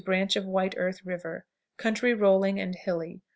Branch 0.03 0.35
of 0.35 0.45
White 0.47 0.73
Earth 0.77 1.05
River. 1.05 1.45
Country 1.77 2.15
rolling 2.15 2.59
and 2.59 2.73
hilly. 2.73 3.21